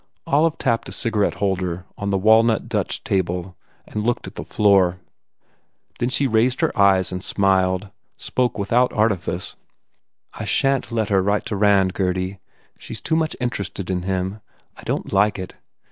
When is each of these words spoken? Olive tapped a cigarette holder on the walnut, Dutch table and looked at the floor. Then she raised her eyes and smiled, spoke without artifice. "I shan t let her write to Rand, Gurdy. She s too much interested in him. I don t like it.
Olive 0.25 0.57
tapped 0.57 0.89
a 0.89 0.91
cigarette 0.91 1.35
holder 1.35 1.85
on 1.95 2.09
the 2.09 2.17
walnut, 2.17 2.67
Dutch 2.67 3.03
table 3.03 3.55
and 3.85 4.03
looked 4.03 4.25
at 4.25 4.33
the 4.33 4.43
floor. 4.43 4.99
Then 5.99 6.09
she 6.09 6.25
raised 6.25 6.61
her 6.61 6.75
eyes 6.75 7.11
and 7.11 7.23
smiled, 7.23 7.89
spoke 8.17 8.57
without 8.57 8.91
artifice. 8.93 9.55
"I 10.33 10.43
shan 10.45 10.81
t 10.81 10.95
let 10.95 11.09
her 11.09 11.21
write 11.21 11.45
to 11.45 11.55
Rand, 11.55 11.93
Gurdy. 11.93 12.39
She 12.79 12.95
s 12.95 12.99
too 13.01 13.15
much 13.15 13.35
interested 13.39 13.91
in 13.91 14.01
him. 14.01 14.41
I 14.75 14.81
don 14.81 15.03
t 15.03 15.09
like 15.15 15.37
it. 15.37 15.53